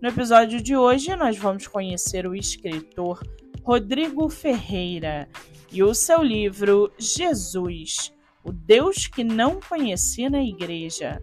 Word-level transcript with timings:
No 0.00 0.08
episódio 0.08 0.60
de 0.62 0.76
hoje, 0.76 1.16
nós 1.16 1.38
vamos 1.38 1.66
conhecer 1.66 2.26
o 2.26 2.34
escritor 2.34 3.22
Rodrigo 3.62 4.28
Ferreira 4.28 5.26
e 5.72 5.82
o 5.82 5.94
seu 5.94 6.22
livro 6.22 6.92
Jesus, 6.98 8.12
o 8.44 8.52
Deus 8.52 9.06
que 9.06 9.24
não 9.24 9.58
conheci 9.58 10.28
na 10.28 10.42
igreja. 10.42 11.22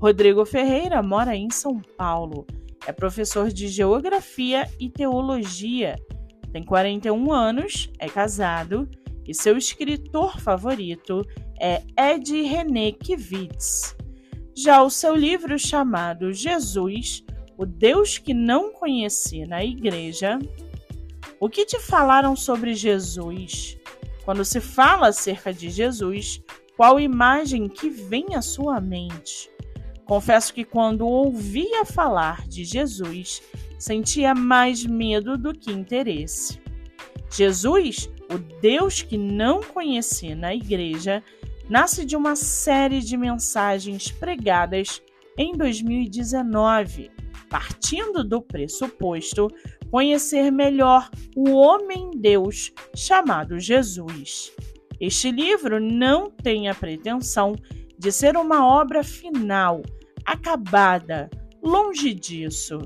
Rodrigo 0.00 0.46
Ferreira 0.46 1.02
mora 1.02 1.34
em 1.34 1.50
São 1.50 1.80
Paulo, 1.96 2.46
é 2.86 2.92
professor 2.92 3.48
de 3.48 3.66
Geografia 3.66 4.70
e 4.78 4.88
Teologia, 4.88 5.96
tem 6.52 6.62
41 6.62 7.32
anos, 7.32 7.90
é 7.98 8.08
casado 8.08 8.88
e 9.26 9.34
seu 9.34 9.56
escritor 9.56 10.38
favorito 10.38 11.26
é 11.60 11.82
Ed 11.98 12.40
René 12.42 12.92
Kivitz. 12.92 13.96
Já 14.56 14.82
o 14.82 14.90
seu 14.90 15.16
livro 15.16 15.58
chamado 15.58 16.32
Jesus, 16.32 17.24
o 17.56 17.66
Deus 17.66 18.18
que 18.18 18.32
não 18.34 18.72
conheci 18.72 19.46
na 19.46 19.64
igreja, 19.64 20.38
o 21.38 21.48
que 21.48 21.66
te 21.66 21.78
falaram 21.80 22.34
sobre 22.36 22.74
Jesus? 22.74 23.78
Quando 24.24 24.44
se 24.44 24.60
fala 24.60 25.08
acerca 25.08 25.52
de 25.52 25.68
Jesus, 25.70 26.40
qual 26.76 27.00
imagem 27.00 27.68
que 27.68 27.90
vem 27.90 28.34
à 28.34 28.42
sua 28.42 28.80
mente? 28.80 29.50
Confesso 30.04 30.54
que 30.54 30.64
quando 30.64 31.06
ouvia 31.06 31.84
falar 31.84 32.46
de 32.46 32.64
Jesus, 32.64 33.42
sentia 33.78 34.34
mais 34.34 34.84
medo 34.84 35.36
do 35.36 35.52
que 35.52 35.72
interesse. 35.72 36.60
Jesus, 37.30 38.10
o 38.30 38.38
Deus 38.60 39.02
que 39.02 39.16
não 39.18 39.60
conheci 39.60 40.34
na 40.34 40.54
igreja, 40.54 41.22
nasce 41.68 42.04
de 42.04 42.16
uma 42.16 42.36
série 42.36 43.00
de 43.00 43.16
mensagens 43.16 44.10
pregadas 44.10 45.02
em 45.36 45.52
2019 45.52 47.21
partindo 47.52 48.24
do 48.24 48.40
pressuposto 48.40 49.46
conhecer 49.90 50.50
melhor 50.50 51.10
o 51.36 51.50
homem-deus 51.50 52.72
chamado 52.96 53.60
Jesus. 53.60 54.50
Este 54.98 55.30
livro 55.30 55.78
não 55.78 56.30
tem 56.30 56.70
a 56.70 56.74
pretensão 56.74 57.54
de 57.98 58.10
ser 58.10 58.38
uma 58.38 58.66
obra 58.66 59.04
final, 59.04 59.82
acabada, 60.24 61.28
longe 61.62 62.14
disso. 62.14 62.78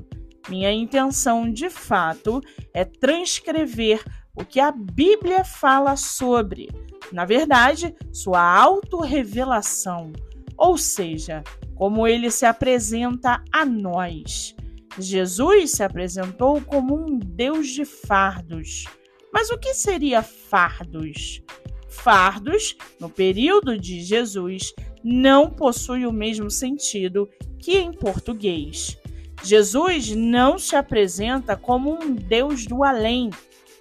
Minha 0.49 0.73
intenção, 0.73 1.49
de 1.49 1.69
fato, 1.69 2.41
é 2.73 2.83
transcrever 2.83 4.03
o 4.35 4.43
que 4.43 4.59
a 4.59 4.69
Bíblia 4.71 5.45
fala 5.45 5.95
sobre, 5.95 6.67
na 7.13 7.23
verdade, 7.23 7.95
sua 8.11 8.41
autorrevelação, 8.41 10.11
ou 10.57 10.77
seja, 10.77 11.41
como 11.73 12.05
ele 12.05 12.29
se 12.29 12.45
apresenta 12.45 13.41
a 13.49 13.65
nós. 13.65 14.56
Jesus 14.99 15.71
se 15.71 15.83
apresentou 15.83 16.61
como 16.61 16.95
um 16.95 17.17
Deus 17.17 17.67
de 17.67 17.85
fardos. 17.85 18.85
Mas 19.31 19.49
o 19.49 19.57
que 19.57 19.73
seria 19.73 20.21
fardos? 20.21 21.41
Fardos, 21.89 22.75
no 22.99 23.09
período 23.09 23.77
de 23.77 24.01
Jesus, 24.01 24.73
não 25.03 25.49
possui 25.49 26.05
o 26.05 26.11
mesmo 26.11 26.49
sentido 26.49 27.29
que 27.59 27.77
em 27.77 27.91
português. 27.91 28.97
Jesus 29.43 30.15
não 30.15 30.57
se 30.57 30.75
apresenta 30.75 31.55
como 31.55 31.93
um 31.93 32.13
Deus 32.13 32.65
do 32.65 32.83
além. 32.83 33.29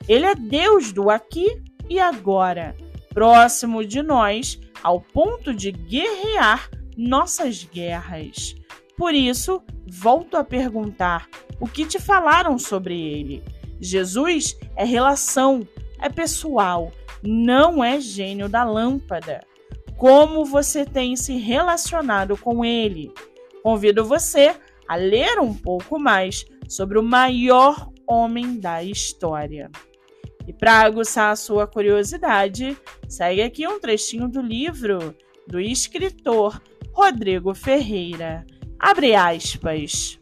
Ele 0.09 0.27
é 0.27 0.35
Deus 0.35 0.93
do 0.93 1.11
aqui 1.11 1.63
e 1.89 1.99
agora, 1.99 2.77
próximo 3.11 3.85
de 3.85 4.03
nós, 4.03 4.61
ao 4.83 5.01
ponto 5.01 5.55
de 5.55 5.73
guerrear 5.73 6.71
nossas 6.97 7.65
guerras. 7.65 8.55
Por 8.97 9.15
isso, 9.15 9.63
volto 9.87 10.37
a 10.37 10.45
perguntar: 10.45 11.29
o 11.61 11.67
que 11.67 11.87
te 11.87 11.99
falaram 11.99 12.59
sobre 12.59 13.01
ele? 13.01 13.43
Jesus 13.81 14.59
é 14.75 14.85
relação, 14.85 15.67
é 16.01 16.09
pessoal, 16.09 16.93
não 17.23 17.85
é 17.85 18.01
gênio 18.01 18.49
da 18.49 18.65
lâmpada. 18.65 19.45
Como 19.97 20.45
você 20.45 20.85
tem 20.85 21.17
se 21.17 21.37
relacionado 21.37 22.37
com 22.37 22.65
ele? 22.65 23.13
Convido 23.63 24.05
você 24.05 24.55
a 24.87 24.95
ler 24.95 25.39
um 25.41 25.55
pouco 25.55 25.99
mais 25.99 26.45
sobre 26.69 26.99
o 26.99 27.03
maior 27.03 27.91
homem 28.07 28.59
da 28.59 28.83
história. 28.83 29.71
E 30.47 30.53
para 30.53 30.81
aguçar 30.81 31.33
a 31.33 31.37
sua 31.37 31.67
curiosidade, 31.67 32.77
segue 33.09 33.43
aqui 33.43 33.67
um 33.67 33.81
trechinho 33.81 34.29
do 34.29 34.41
livro 34.41 35.15
do 35.47 35.59
escritor 35.59 36.61
Rodrigo 36.93 37.55
Ferreira. 37.55 38.47
Abre 38.79 39.15
aspas. 39.15 40.19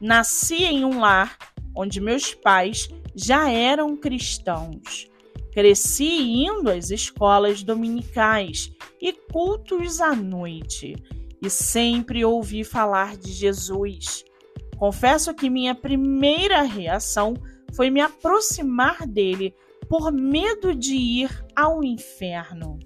Nasci 0.00 0.64
em 0.64 0.84
um 0.84 1.00
lar 1.00 1.36
onde 1.74 2.00
meus 2.00 2.34
pais 2.34 2.88
já 3.14 3.50
eram 3.50 3.96
cristãos. 3.96 5.08
Cresci 5.52 6.44
indo 6.44 6.70
às 6.70 6.90
escolas 6.90 7.62
dominicais 7.62 8.72
e 9.00 9.12
cultos 9.12 10.00
à 10.00 10.14
noite 10.14 10.94
e 11.42 11.50
sempre 11.50 12.24
ouvi 12.24 12.62
falar 12.62 13.16
de 13.16 13.32
Jesus. 13.32 14.24
Confesso 14.76 15.34
que 15.34 15.50
minha 15.50 15.74
primeira 15.74 16.62
reação 16.62 17.34
foi 17.74 17.90
me 17.90 18.00
aproximar 18.00 19.06
dele 19.06 19.54
por 19.88 20.12
medo 20.12 20.74
de 20.74 20.94
ir 20.94 21.44
ao 21.56 21.82
inferno. 21.82 22.78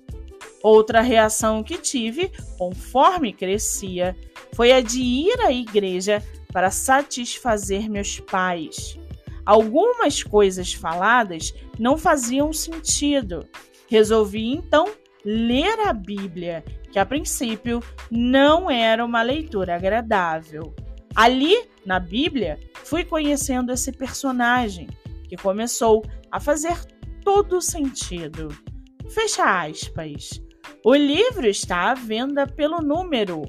Outra 0.62 1.00
reação 1.00 1.62
que 1.62 1.76
tive, 1.76 2.30
conforme 2.56 3.32
crescia, 3.32 4.16
foi 4.54 4.72
a 4.72 4.80
de 4.80 5.00
ir 5.00 5.40
à 5.40 5.50
igreja 5.50 6.22
para 6.52 6.70
satisfazer 6.70 7.90
meus 7.90 8.20
pais. 8.20 8.98
Algumas 9.44 10.22
coisas 10.22 10.72
faladas 10.72 11.52
não 11.78 11.98
faziam 11.98 12.52
sentido. 12.52 13.48
Resolvi 13.88 14.52
então 14.52 14.86
ler 15.24 15.80
a 15.80 15.92
Bíblia, 15.92 16.64
que 16.90 16.98
a 16.98 17.06
princípio 17.06 17.82
não 18.10 18.70
era 18.70 19.04
uma 19.04 19.22
leitura 19.22 19.74
agradável. 19.74 20.74
Ali, 21.14 21.56
na 21.84 21.98
Bíblia, 21.98 22.58
fui 22.84 23.04
conhecendo 23.04 23.72
esse 23.72 23.90
personagem, 23.92 24.88
que 25.28 25.36
começou 25.36 26.04
a 26.30 26.38
fazer 26.38 26.78
todo 27.24 27.60
sentido. 27.60 28.48
Fecha 29.08 29.64
aspas. 29.64 30.40
O 30.84 30.94
livro 30.94 31.46
está 31.46 31.90
à 31.90 31.94
venda 31.94 32.44
pelo 32.44 32.82
número 32.82 33.42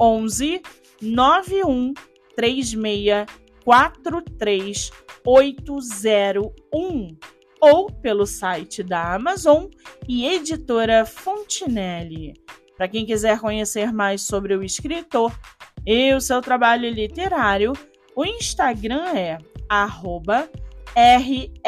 11 0.00 0.62
91 1.02 1.92
36 2.34 3.26
43 3.62 4.90
801 5.24 7.16
ou 7.60 7.92
pelo 7.92 8.24
site 8.24 8.82
da 8.82 9.14
Amazon 9.14 9.66
e 10.08 10.26
editora 10.26 11.04
Fontinelli. 11.04 12.32
Para 12.76 12.88
quem 12.88 13.04
quiser 13.04 13.38
conhecer 13.38 13.92
mais 13.92 14.22
sobre 14.22 14.54
o 14.54 14.62
escritor 14.62 15.38
e 15.84 16.14
o 16.14 16.20
seu 16.22 16.40
trabalho 16.40 16.88
literário, 16.88 17.74
o 18.16 18.24
Instagram 18.24 19.04
é 19.14 19.36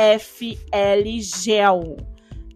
rflgel. 0.06 1.96